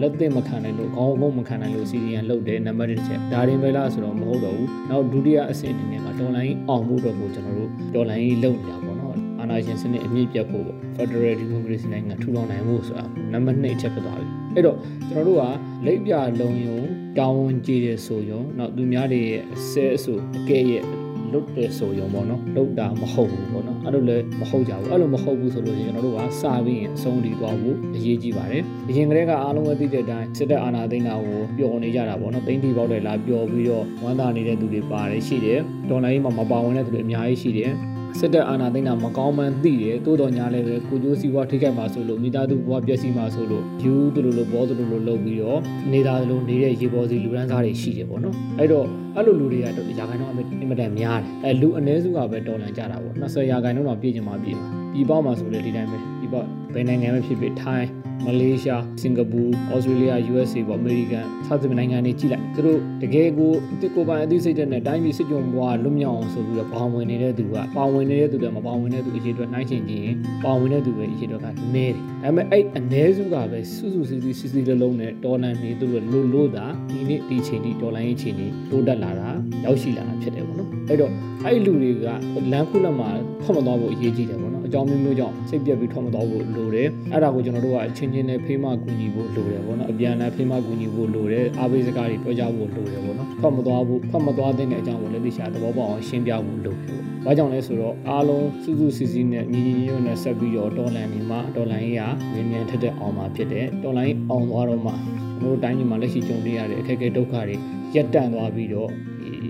[0.00, 14.76] လက်သိမခံနိုင်လို့ခေါင်းငုံမခံနိုင်လို့ CDN လုတ်တယ်နံပါတ်1ချက်ဒါရင်ပဲလားဆိုတော့မဟုတ်တော့ဘူးနောက်ဒုတိယအဆင့်အနေနဲ့ကတော်လိုင်းအောင်မှုတော့ကိုကျွန်တော်တို့တော်လိုင်းလုတ်နေတာပေါ့နော်အာဏာရှင်စနစ်အမြင့်ပြတ်ဖို့ပေါ့ Federal Democracy နိုင်ငံထူထောင်နိုင်ဖို့ဆိုတာနံပါတ်2အချက်ဖြစ်သွားပြီအဲ့တော့
[15.08, 15.44] ကျွန်တော်တို့က
[15.86, 16.80] လိပ်ပြလုံးယုံ
[17.18, 20.82] တောင်းဝန်ကြည့်တဲ့ဆိုယုံနောက်သူများတွေရဲ့အဆဲအဆူအကဲရဲ့
[21.32, 37.72] လွတ်တယ်ဆိုရုံပေါ့နော်လုတ်တာမဟုတ်ဘူးပေါ့နော်အဲ့လိုလည်းမဟုတ်ကြဘူးအဲ့လိုမဟုတ်ဘူးဆိုလို့ကျွန်တော်တို့ကစပြီးရင်အဆုံးထိသွားဖို့အရေးကြီးပါတယ်အရင်ကတည်းကအားလုံးပဲသိတဲ့အတိုင်းစစ်တပ်အာဏာသိမ်းတာကိုပျော်နေကြတာပေါ့နော်သိမ်းတီပေါက်တယ်လားပျော်ပြီးတော့ဝမ်းသာနေတဲ့သူတွေပါတယ်ရှိတယ်ဒေါ်လာကြီးမှာမပါဝင်တဲ့သူတွေအများကြီးရှိတယ်
[38.18, 45.60] စစ်တပ်အာဏာသိမ်းတာမကောင်းမှန်းသိတယ်တိုးတော်ညာလည်းပဲကိုကျိုးစီးပွားထိခိုက်မှာဆိုလို့မိသားစုဘဝပျက်စီးမှာဆိုလို့ယူသူလိုလိုဘောသူလိုလိုလုပ်ပြီးတော့
[45.92, 48.86] နေတာလိုနေတဲ့ရေပေါ်စီလူရန်စားတွေရှိတယ်ပေါ့နော်အဲ့တော့
[49.16, 56.36] အဲ့လိုလူတွေကရာခိုင်နှုန်းအင်မတန်များတယ်အဲလူအ ਨੇ စုကပဲတော်လန်ကြတာပေါ့20ရာခိုင်နှုန်းတော့ပြည့်ချင်မှပြည့်မှာပြည်ပမှာဆိုလေဒီတိုင်းပဲပြည်ပ
[56.74, 57.88] ဘယ်နိုင်ငံပဲဖြစ်ဖြစ်ထိုင်း
[58.24, 70.12] မလေးရှားစင်ကာပူဩစတြေးလျ USA ပေါ့အမေရိကန်စသဖြင့်နိုင်ငံတွေကြည့်လိုက်သူတို့တကယ်ကိုအစ်ကိုပိုင်အသိစိတ်တဲ့နဲ့တိုင်းပြည်စစ်ကြုံဘွားလွတ်မြောက်အောင်ဆိုပြီးတော့ပါဝင်နေတဲ့သူကပါဝင်နေတဲ့သူတွေမပါဝင်တဲ့သူအရေးအတွက်နှိုင်းချင်ခြင်း
[70.44, 79.28] ပါဝင်တဲ့သူပဲအရေးအတွက်ကနည်းတယ်ဒါပေမဲ့အဲ့အ ਨੇ စုကပဲစုစုစည်းစည်းစီစီလုံးလုံးနဲ့တော်လန်နေသူတို့လို့လို့တာဒီနေ့ဒီချိန်ဒီတော်လန်ရေးချိန်ဒီတိုးတက်လာတာ
[79.64, 81.12] ရောက်ရှိလာတာဖြစ်တယ်ပေါ့နော်အဲ့တော့
[81.44, 82.04] အဲ့လူတွေက
[82.52, 83.08] လမ်းခုလက်မှာ
[83.42, 104.92] ထွက်မသွားဖို့အရေးကြီးတယ်ပေါ့နော်အကြောင်းမျိုးမျိုးကြောင့်စိတ်ပြက်ပြီးထွက်မသွားဖို့လိုတယ်အဲ့ဒါကိုကျွန်တော်တို့ကအချင်းချင်းနဲ့ဖေးမကူညီဖို့လိုတယ်ပေါ့နော်အပြန်အလှန်ဖေးမကူညီဖို့လိုတယ်အားပေးစကားတွေပြောကြဖို့လိုတယ်ပေါ့နော်ထွက်မသွားဖို့ထွက်မသွားတဲ့အကြောင်းကိုလည်းသိချာသဘောပေါက်အောင်ရှင်းပြဖို့လိုတယ်ပေါ့။ဘာကြောင့်လဲဆိုတော့အားလုံးစုစုစည်းစည်းနဲ့ညီညီညွတ်နဲ့ဆက်ပြီးတော့ဒေါ်လန်နေမှာဒေါ်လန်ကြီးကမြင်မြန်ထက်တဲ့အောင်မှာဖြစ်တယ်။ဒေါ်လန်ကြီးအောင်သွားတော့မှ
[105.40, 107.56] ကျွန်တော်တို့တိုင်းပြည်မှာလက်ရှိကြုံနေရတဲ့အခက်အခဲဒုက္ခတွေ
[107.94, 108.90] ရပ်တန့်သွားပြီးတော့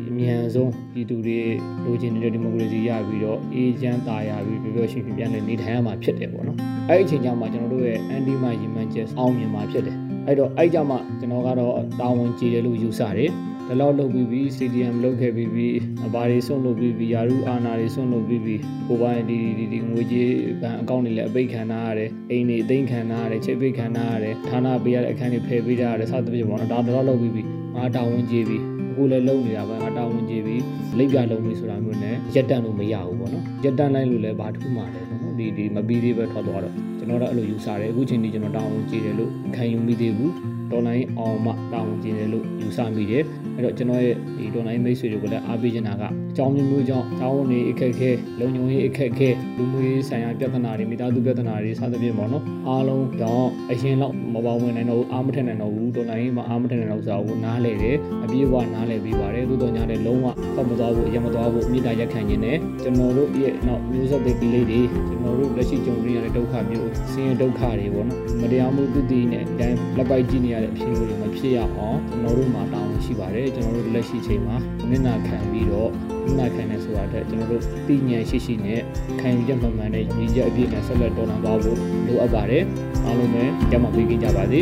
[0.09, 1.39] အမြန်ဆုံးပြည်သူတွေ
[1.85, 6.59] လိုချင်နေတဲ့ဒီမိုကရေစီရပြီးတော့အေးချမ်းသာရပြီးပြောပြောရှင်းရှင်းပြန်နေထိုင်ရမှာဖြစ်တယ်ပေါ့နော်။
[6.91, 13.31] အဲ့ဒီအချိန်ကျမှကျွန်တော်တို့ရဲ့အန်ဒီမာရီမန်ချက်အောင်မြင်မှာဖြစ်တယ်။အဲ့တော့အဲ့ကြမှာကျွန်တော်ကတော့တာဝန်ကြီးတယ်လို့ယူဆတယ်။
[13.69, 15.67] ဒီလောက်လုပ်ပြီးပြီ CDM လုပ်ခဲ့ပြီးပြီ
[16.15, 18.55] ဘာတွေဆွန့်လုပ်ပြီးပြီယာရုအာနာတွေဆွန့်လုပ်ပြီးပြီ
[18.89, 27.43] ကိုပိုင်ဒီဒီဒီငွေကြေးဘဏ်အကောင့်တွေလည်းအပိတ်ခံထားရတယ်အိမ်တွေအသိမ်းခံထားရတယ်ချိတ်ပိတ်ခံထားရတယ်ဌာနပေးရတဲ့အခန်းတွေဖယ်ပေးကြရတယ်စသဖြင့်ပေါ့နော်ဒါတော့လုပ်ပြီးပြီ
[27.77, 28.59] ငါတာဝန်ကြီးပြီ
[28.91, 30.57] အခုလည်းလုံနေတာပဲငါတာဝန်ကြီးပြီ
[30.99, 35.08] လိပ်ပြလုံးပြီဆိုတာမျိုးနဲ့ရက်တန့်လို့မရဘူးပေါ့နော်ရက်တန့်လိုက်လို့လည်းဘာထူးမှလဲပေါ့
[35.39, 40.33] နော်ဒီဒီမပြီးသေးပဲထွက်သွားတော့ကျွန်တော်တော့အဲ့လိုယူဆတယ်အခုချိန်ဒီကျွန်တော်တာဝန်ကြီးတယ်လို့ခံယူမိသေးဘူး
[40.73, 43.25] ဒေါ်လာရင်းအောင်မှတာဝန်ကျင်တယ်လို့ယူဆမိတယ်
[43.57, 74.57] အဲ့တော့ကျွန်တော်ရဲ့ဒီဒေါ်လာရင်းမိတ်ဆွေတွေကိုလည်းအားပေးချင်တာကအကြောင်းမျိုးမျိုးကြောင့်တောင်းနေအခက်ခဲလုံခြုံရေးအခက်ခဲလူမှုရေးဆိုင်ရာပြဿနာတွေမိသားစုပြဿနာတွေစသဖြင့်ပေါ့နော်အားလုံးကြောင့်အရင်တော့မပါဝင်နိုင်တော့ဘူးအားမထက်နိုင်တော့ဘူးဒေါ်လာရင်းမှာအားမထက်နိုင်တော့ဆိုတာကိုနားလေတယ်အပြည့်အဝနားလေပြီးပါတယ်သို့တော်ညာလည်းလုံးဝဖတ်မသွားဘူးအရင်မသွားဘူးမိတာရက်ခံခြင်းနဲ့ကျွန်တော်တို့ရဲ့နောက်မျိုးဆက်တွေကလေးတွေကျွန်တော်တို့လက်ရှိကြုံနေရတဲ့ဒုက္ခမျိုးဆင်းရဲဒုက္ခတွေပေါ့နော်မတရားမှုသူတည်နဲ့တိုင်းလက်ပိုက်ကြည့်နေရတဲ့အဖြစ်မျိုးတွေမဖြစ်ရအောင်ကျွန်တော်တို့မှာတောင်းရှိပါတယ်ကျွန်တော်တို့လက်ရှိချိန်မှာ
[74.89, 75.91] မျက်နှာခံပြီးတော့
[76.25, 78.81] မျက်နှာခံနေဆိုတာတဲ့ကျွန်တော်တို့သိဉာဏ်ရှိရှိနဲ့
[79.21, 82.65] ခံယူချက်မှန်မှန်နဲ့ညီချက်အပြည့်နဲ့ဆက်လက်တော်လှန်သွားဖို့လိုအပ်ပါတယ်
[83.05, 84.61] အားလုံးပဲကြမှာပေးကြကြပါစေ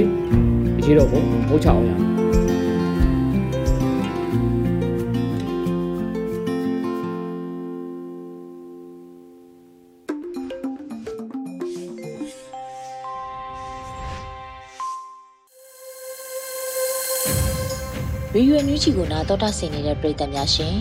[0.79, 2.46] အခြေတော့ကိုဟုတ်ချအောင်ရအောင်
[18.47, 20.77] ရေရွယ်နူးချီကိုနာတော်တာဆင်နေတဲ့ပြည်သက်များရှင်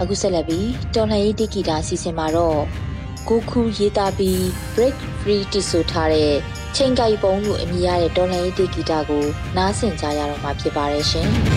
[0.00, 2.60] အခုဆက်လက်ပြီးတော်လှန်ရေးတိဂီတာစီစဉ်မှာတော့
[3.28, 4.40] ကိုခုရေးသားပြီး
[4.74, 6.32] break free တိဆိုထားတဲ့
[6.76, 9.24] ချိန်ကိုက်ပုံလို့အမည်ရတဲ့တော်လှန်ရေးတိဂီတာကို
[9.56, 11.51] နားဆင်ကြရတော့မှာဖြစ်ပါတယ်ရှင်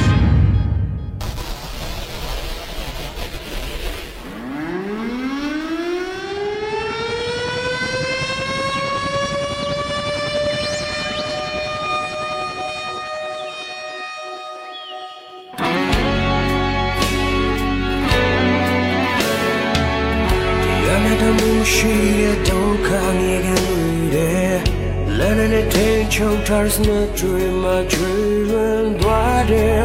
[26.60, 29.80] န်ချုပ်ထားစနေတွေမှာကျွေးလွန်သွားတဲ့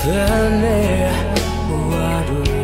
[0.00, 1.06] သမ်းနဲ့
[1.68, 1.92] ဘဝ
[2.28, 2.62] တွေ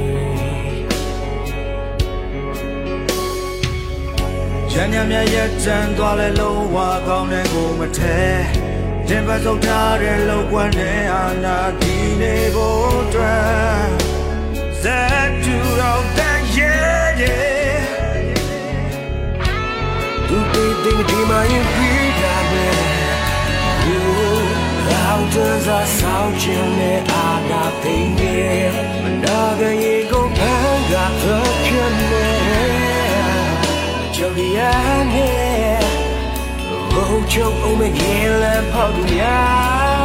[4.72, 8.20] ရန်ညမြရက်တန်သွားလဲလုံးဝကောင်းတဲ့ကိုမထဲ
[9.08, 13.86] တင်ပတ်စုပ်ထားတဲ့လောက်ကွန်းတဲ့အာနာဒီနေဖို့အတွက်
[14.84, 17.88] that you don't that yeah yeah
[20.28, 21.77] Tu te think di mai
[25.28, 26.92] how does a sound you me
[27.24, 32.26] aga thing yeah Managa ye go panga the kene
[34.16, 35.28] Jogi ane
[37.00, 39.97] Oh chok o me gele pau du ya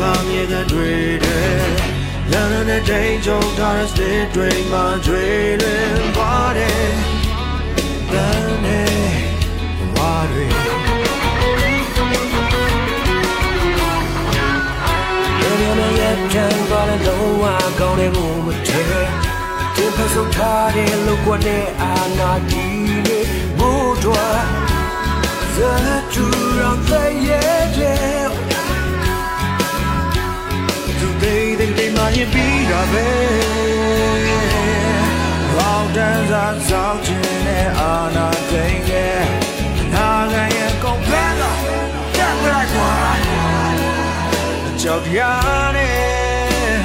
[0.00, 0.90] က္ခမြေကတွေ
[1.24, 1.60] တဲ့
[2.30, 5.26] လမ်းနဲ့တိမ်ကြုံထားတဲ့စတဲ့တွေမှာတွေ
[5.60, 6.92] လွင်ပါတယ်
[8.12, 8.94] လမ်းနဲ့
[9.94, 10.44] ဝါတွေ
[16.00, 17.44] ရဲ့တန်ပါတဲ့လုံးဝ
[17.80, 18.82] ကောင်းတဲ့ကိုမထဲ
[19.76, 22.64] တင်ဖဆုံးထားတဲ့လောက်ကွနဲ့အာနာတီ
[23.06, 23.26] လေး
[23.58, 24.44] ဘိုးတော်
[25.54, 25.72] ဇာ
[26.12, 26.24] တူ
[26.60, 28.19] ရောတဲ့ရဲ့သူတွေတွေတွေမှရ
[32.22, 33.08] င်ပြီးတာပဲ
[35.56, 39.22] လောင်တန်းစားစောက်ခြင်းနဲ့အာနာတိန်ရဲ့
[39.94, 41.58] နာဂန်ရဲ့ကုန်ပန်းတော့
[42.16, 42.92] တက်လိုက်ကွာ
[44.80, 45.18] ကြောက်ရ
[45.76, 46.80] နဲ့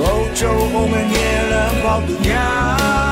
[0.00, 3.05] လောချုံမမငယ်လမ်းပေါသူညာ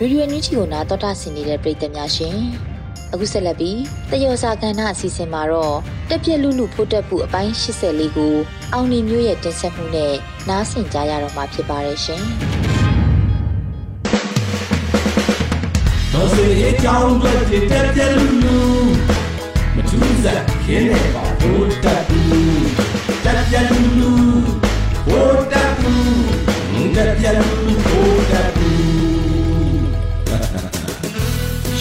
[0.00, 2.36] ရေဒီယိုညူချီကိုနာတော်တာဆင်နေတဲ့ပြည်သက်များရှင်
[3.12, 3.78] အခုဆက်လက်ပြီး
[4.10, 5.76] တယောစာကဏ္ဍအစီအစဉ်မှာတော့
[6.08, 8.34] တက်ပြက်လူလူဖို့တက်ဖို့အပိုင်း84ကို
[8.72, 10.14] အောင်နေမျိုးရဲ့တင်ဆက်မှုနဲ့
[10.48, 12.22] နားဆင်ကြရတော့မှာဖြစ်ပါတယ်ရှင်
[16.12, 18.58] တော်စေအကြောင်းအတွက်ဖြစ်တဲ့ပြက်လူလူ
[19.74, 22.66] မထူးစားခင်းနေပါဘိုးတက်ဘူး
[23.24, 24.10] တက်ပြက်လူလူ
[25.06, 28.17] ဘိုးတက်ဘူးတက်ပြက်လူလူဘိုး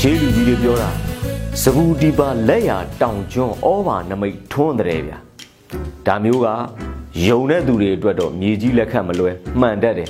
[0.07, 0.89] ရေးလူကြီးတွေပြောတာ
[1.61, 5.17] စကူဒီပါလက်ရတောင်ကျွန်းဩဘာနမိတ်ထွန်းတဲ့ဗျာ
[6.05, 6.47] ဒါမျိုးက
[7.27, 10.09] ယုံတဲ့သူတွေအတွက်တော့မြေကြီးလက်ခတ်မလွဲမှန်တတ်တယ်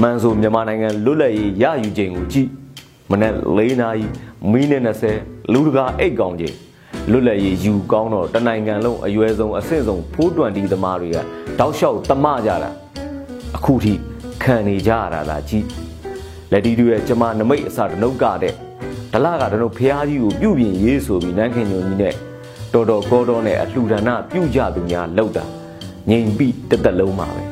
[0.00, 2.48] မှန်ဆိုမြန်မာနိုင်ငံလွတ်လပ်ရေးရယူချိန်ကိုကြည့်
[3.10, 4.06] မနေ့၄နာရီ
[4.50, 4.82] မိနစ်
[5.16, 6.54] 20လူတကာအိတ်ကောင်ချိန်
[7.10, 11.16] လွတ်လပ်ရေးယူကောင်းတော့တနိုင်ငံလုံးအရွယ်ဆုံးအဆင့်ဆုံးဖိုးတွန်တီသမားတွေက
[11.58, 12.70] တောက်လျှောက်တမကြတာ
[13.56, 13.94] အခုထိ
[14.42, 15.66] ခံနေကြရတာလားကြည့်
[16.52, 18.54] လက်တီတို့ရဲ့ကျမနမိတ်အစာတနုတ်ကတဲ့
[19.14, 22.14] ဒလကတနုတ်ဖះကြီးကိုပြုတ်ပြင်ရေးဆိုပြီးနန်းခင်ညုံကြီးနဲ့
[22.72, 25.44] တော်တော်ကောတော်နဲ့အလှူဒါနပြုတ်ကြသူများလောက်တာ
[26.10, 27.42] ငြိမ်ပြီးတစ်သက်လုံးမှာပဲ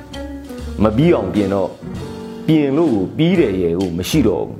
[0.83, 1.71] မပြီးအောင်ပြင်တော့
[2.47, 4.59] ပြင်လို့ပြီးတယ်ရေကိုမရှိတော့ဘူး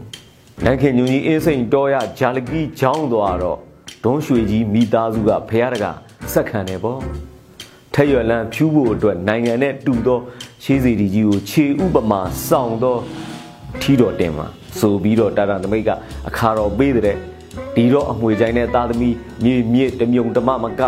[0.65, 3.59] နန်းခင်ညုံကြီးအင်းစိန်တော်ရဂျာလကီချောင်းသွားတော့
[4.05, 5.85] ဒုံးရွှေကြီးမိသားစုကဖះတက
[6.33, 7.01] စက်ခံတယ်ပေါ့
[7.95, 10.19] ထက်ရွယ်လန်းဖြူးဖို့အတွက်နိုင်ငံနဲ့တူသော
[10.65, 12.97] ရှေးစီဒီကြီးကိုခြေဥပမာစောင့်သော
[13.81, 14.47] ထီတော်တင်မှာ
[14.81, 15.91] ဆိုပြီးတော့တာတာသမိတ်က
[16.29, 17.17] အခါတော်ပေးတဲ့
[17.77, 20.83] ဒီတော့အမွေချိုင်းနဲ့သားသမီးမြေမြစ်တမြုံတမမက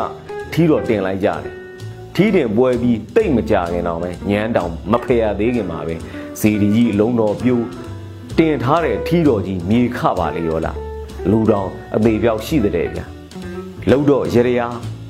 [0.52, 1.54] ထီတော်တင်လိုက်ကြတယ်
[2.14, 5.94] ထီတင်ပွဲပြီးတိတ်မကြခင်တော့ပဲညမ်းတောင်မဖယ်ရသေးခင်မှာပဲ
[6.40, 7.64] စီဒီကြီးအလုံးတော်ပြိုး
[8.38, 10.78] တင်ထားတဲ့ထီတော်ကြီးမြေခပါလေရောလား
[11.30, 13.04] လူတော်အသေးပြောက်ရှိတဲ့ဗျာ
[13.90, 14.60] လောက်တော့ရရ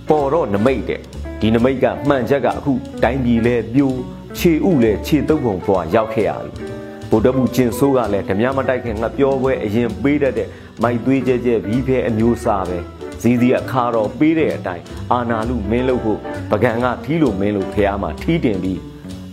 [0.09, 1.01] ပေါ်တော့နမိတ်တဲ့
[1.41, 3.99] ဒီနမိတ်ကမှန်ချက်ကအခုတိုင်းပြည်လဲပြိုး
[4.39, 6.74] ခြေဥလဲခြေတုပ်ပုံပွားရောက်ခဲ့ရပြီ
[7.15, 10.49] ဗုဒ္ဓဘုကျင်ဆိုးကလည်းဓမြမတိုက်ခင်ငါပြောပွဲအရင်ပေးတတ်တဲ့
[10.83, 12.79] မိုက်သွေးကျဲကျဲဘီးဖဲအမျိုးစားပဲ
[13.21, 18.81] ဇီးစီအခါတော်ပေးတဲ့အတိုင်းအာနာလူမင်းလို့ဖို့ပကံကထီးလို့မင်းလို့ဖះမှာထီးတင်ပြီး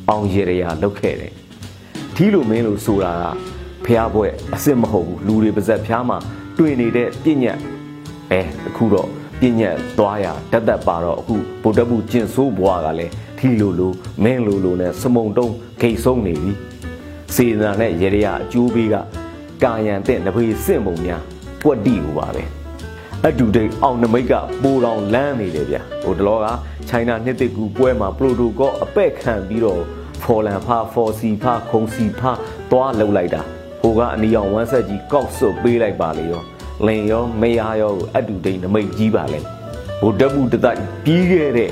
[0.09, 1.33] အောင်ရရလောက်ခဲ့တယ်
[2.15, 3.25] ထီးလို့မင်းလို့ဆိုတာက
[3.85, 6.17] ဖះဘွဲ့အစ်စ်မဟုတ်ဘူးလူတွေပါဇက်ဖះမှာ
[6.57, 7.57] တွေ့နေတဲ့ပြညတ်
[8.31, 9.07] အဲအခုတော့
[9.39, 13.91] ပြညတ်သွားရတတ်တတ်ပါတော့အခုဗုဒ္ဓဘုကျင်ဆိုးဘွားကလည်းထီလိုလို
[14.23, 16.70] မင်းလိုလိုနဲ့စမုံတုံးဂိတ်ဆုံးနေပြီ
[17.35, 18.95] စေနာနဲ့ရေရအကျိုးပေးက
[19.63, 21.21] ကာယံတဲ့နဖေးစင့်ပုံများ
[21.61, 22.43] ပွက်တိကိုပါပဲ
[23.27, 26.45] အတူတိတ်အောင်နမိတ်ကပိုတော်လန်းနေတယ်ဗျဟိုတလောက
[26.89, 29.81] ချိုင်းနာနှစ်တကူပွဲမှာပရိုတိုကောအပဲ့ခံပြီးတော့
[30.23, 32.31] ဖော်လန်ဖာဖော်စီဖာခုံစီဖာ
[32.71, 33.41] သွားလှုပ်လိုက်တာ
[33.81, 36.41] ဟိုကအနီအောင်ဝမ်းဆက်ကြီးကောက်စွတ်ပေးလိုက်ပါလေရော
[36.87, 39.39] လင်ရောမယားရောအတူတိတ်နမိတ်ကြီးပါလေ
[40.01, 40.55] ဘုဒ္ဓဘုတ္တ
[41.05, 41.71] ပြီးခဲ့တဲ့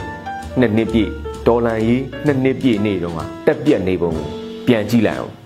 [0.60, 1.10] နှစ်နှစ်ပြည့်
[1.48, 4.30] ဒေါ်လန်ကြီးနှစ်နှစ်ပြည့်နေတော့တက်ပြက်နေပုံကို
[4.67, 5.38] ပြန်ကြည့်လိုက်အောင်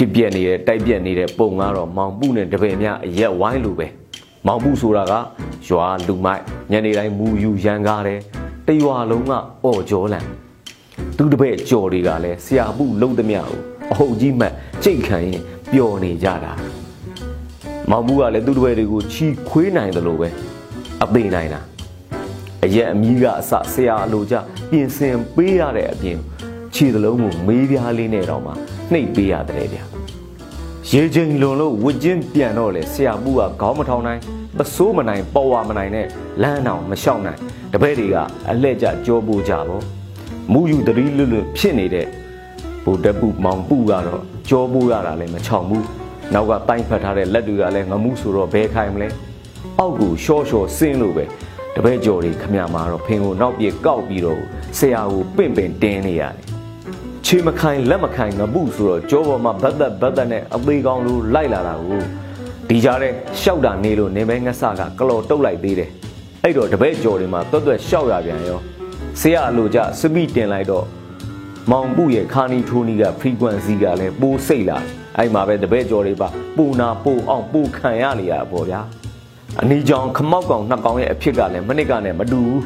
[0.00, 3.86] ဖြစ်ပြက်နေတဲ့တိုက်ပြက်နေတဲ့ပုံကတော့မောင်ပုနဲ့တပည့်များအရက်ဝိုင်းလိုပဲ
[4.46, 5.12] မောင်ပုဆိုတာက
[5.68, 8.20] ရွာလူမိုက်ညနေတိုင်းမူယူရန်ကားတယ်
[8.66, 9.32] တရွာလုံးက
[9.64, 10.24] အော်ကြောလန်
[11.16, 13.58] သူတပည့်ကြော်တွေကလည်းဆရာပုလုံးသမျှကို
[13.92, 14.52] အဟုတ်ကြီးမှတ်
[14.84, 15.40] ကြိတ်ခံရင်
[15.72, 16.52] ပျော်နေကြတာ
[17.90, 20.28] မောင်ပုကလည်းသူတပည့်တွေကိုချီခွေးနိုင်တယ်လို့ပဲ
[21.02, 21.60] အသေးနိုင်တာ
[22.64, 24.34] အရက်အမီးကအစဆရာအလိုကြ
[24.70, 26.18] ပြင်ဆင်ပေးရတဲ့အပြင်
[26.74, 28.52] ခြေသလုံးကိုမေးပြားလေးနဲ့တော့မှ
[28.92, 29.89] နှိပ်ပေးရတယ်ဗျာ
[30.94, 34.20] ရေချိန်လွန်လို့ဝစ်ချင်းပြန်တော့လေဆရာပူကခေါင်းမထောင်နိုင်
[34.58, 36.06] ပစိုးမနိုင်ပေါ်ဝမနိုင်နဲ့
[36.42, 37.38] လမ်းအောင်မလျှောက်နိုင်
[37.72, 38.16] တပည့်တွေက
[38.50, 39.84] အလှဲ့ကြကြောပူကြပေါ့
[40.52, 42.06] မူယူတရီလွတ်လွတ်ဖြစ်နေတဲ့
[42.84, 45.86] ဗုဒ္ဓပုမောင်ပုကတော့ကြောပူရတာလည်းမချောင်ဘူး
[46.34, 49.08] နောက်ကတိုင်းဖတ်ထားတဲ့လက်တွေကလည်းငမှုဆိုတော့ဘဲခိုင်မလဲ
[49.78, 51.24] အောက်ကိုရှော့ရှော့ဆင်းလို့ပဲ
[51.76, 54.42] တပည့်ကျော်တွေခမရမှာတော့ဖင်ကိုနောက်ပြေကောက်ပြီးတော့
[54.78, 56.49] ဆရာကိုပင့်ပင်တင်းနေရတယ်
[57.26, 62.02] ချေမခိုင်လက်မခိုင်ငပုဆိုတော့ကြောပေါ်မှာဘတ်သက်ဘတ်သက်နဲ့အသေးကောင်းလိုလိုက်လာတာကို
[62.68, 63.08] ဒီကြားထဲ
[63.40, 65.90] ရှောက်တာနေလို့နေမဲငဆကကလော်တုတ်လိုက်သေးတယ်
[66.42, 68.60] အဲ့တော့တပည့်ကျော်တွေမှာတွတ်တွတ်ရှောက်ရပြန်ရော
[69.20, 70.84] ဆရာအလိုကြစပိတင်လိုက်တော့
[71.70, 74.78] မောင်ပုရဲ့ခါနီထိုးနီက frequency ကလည်းပိုးစိတ်လာ
[75.18, 78.80] အဲ့မှာပဲတပည့်ကျော်တွေပါပူနာပူအောင်ပူခံရလေရပေါ့ဗျာ
[79.60, 82.62] အနီကြောင်ခမောက်ကောင်နှစ်ကောင်ရဲ့အဖြစ်ကလည်းမနစ်ကနဲ့မတူဘူး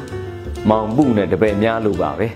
[0.69, 2.27] မောင်ပုနဲ့တပည့်များလို့ပါပဲ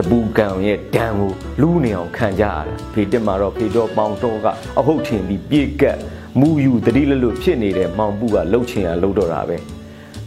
[0.00, 4.46] ဂျပူကံရဲ့ဒဏ်ကိုလူးနေအောင်ခံကြရတာဖေတက်မှာတော့ဖေတော့ပေါင်တော့က
[4.78, 5.98] အဟုတ်ထင်ပြီးပြေကက်
[6.40, 9.56] မူယူတတိလလွတ်ဖြစ်နေတဲ့မောင်ပုကလှုပ်ချင်ရလှုပ်တော့တာပဲ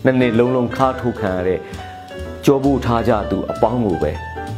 [0.03, 1.59] နှစ်နှစ်လုံးလုံးခါထိုးခံရတဲ့
[2.45, 4.11] ကြောဖို့ထားကြသူအပေါင်းကိုပဲ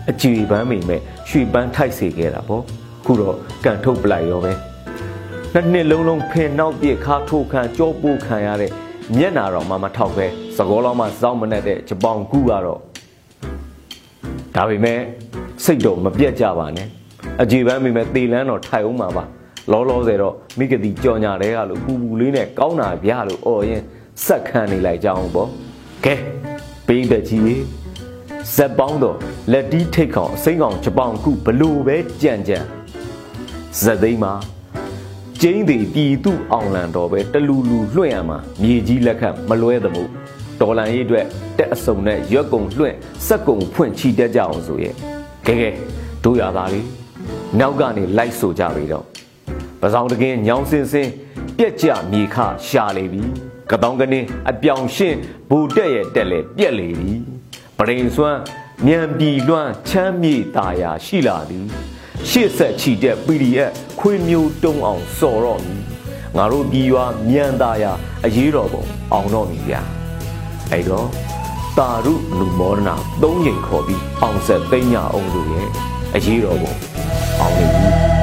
[0.10, 2.64] အကြည်ပန်းမိမဲ့ရွှေပန်းထိုက်စေခဲ့တာပေါ့
[3.06, 4.54] ခုတော့ကန်ထုတ်ပလိုက်ရောပဲ
[5.54, 8.72] နှစ်နှစ်လုံးလုံးဖင်နောက်ပြခါထိုးခံကြောပိုးခံရတဲ့
[9.18, 12.93] မျက်နာတော်မှမထောက်ပဲသကောလောမှစောင်းမနဲ့တဲ့ဂျပောင်ကူကတော့
[14.56, 15.00] ဒါပေမဲ့
[15.64, 16.88] စိတ်တော့မပြတ်ကြပါနဲ့
[17.42, 19.24] အကြည်ပန်းမိမဲ့တေလန်းတော်ထိုင်အောင်မှာပါ
[19.72, 23.82] လောလောဆယ်တော့မိကတိကြော်ညာတဲ့ကလို့ပူပူလေးနဲ့ကောင်းတာဗျာလို့អော်ရင်
[24.26, 25.50] စက်ခံနေလိုက်ကြအောင်ပေါ့
[26.06, 26.16] ကဲ
[26.88, 27.62] ပိန်းတဲ့ကြီး
[28.56, 29.18] ဇက်ပေါင်းတော့
[29.52, 32.60] လက်တီးထိတ်ခေါင်အစိမ်းကောင်ဂျပောင်ခုဘလို့ပဲကြံကြံ
[33.82, 34.34] ဇက်သိမ်းမှာ
[35.42, 40.04] ကျင်းသည်ပြည်သူအောင်လန်တော်ပဲတလူလူလွှင့်ရမှာမြေကြီးလက်ခတ်မလွဲသမှု
[40.64, 41.26] ဒေါ်လန်ရေးအတွက်
[41.58, 42.96] တက်အစုံနဲ့ရွက်ကုံလွှင့်
[43.28, 44.94] စက်ကုံဖွင့်ချီတက်ကြအောင်ဆိုရဲ့
[45.48, 45.70] ကဲကဲ
[46.24, 46.88] တို့ရသားလေး
[47.60, 49.06] နောက်ကနေလိုက်ဆိုကြပြီတော့
[49.82, 51.10] ပစောင်းတကင်းညောင်းစင်စင်
[51.58, 52.36] ပြက်ကြမြေခ
[52.68, 53.24] ရှာလေပြီ
[53.72, 54.20] ကတောင်းကနေ
[54.52, 55.18] အပြောင်ရှင်း
[55.50, 57.14] ဘူတက်ရဲ့တက်လေပြက်လေပြီ
[57.78, 58.40] ပရိန်စွမ်း
[58.88, 61.66] မြန်ပြည်လွှမ်းချမ်းမြေတာယာရှိလာသည်
[62.30, 65.84] ရှေ့ဆက်ချီတဲ့ PDF ခွေမျိုးတုံးအောင်စော်တော့မည်
[66.38, 67.92] ငါတို့ပြည်ရွာမြန်တာယာ
[68.26, 70.03] အရေးတော်ပုံအောင်တော့မည်ဗျာ
[70.74, 71.08] အဲ့တော့
[71.78, 75.68] တာရုလူမောဒနာ၃ချိန်ခေါ်ပြီးအောင်ဆက်သိညာအောင်လို့ရဲ့
[76.16, 76.74] အရေးတော်ပုံ
[77.40, 78.23] အောင်နေပြီ